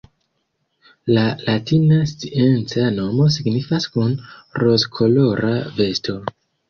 [1.17, 4.17] La latina scienca nomo signifas “kun
[4.65, 6.17] rozkolora vesto”.